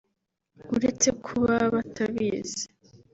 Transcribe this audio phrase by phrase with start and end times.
[0.75, 2.63] uretse ko baba batabizi